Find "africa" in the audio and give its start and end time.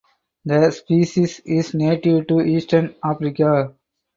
3.05-3.75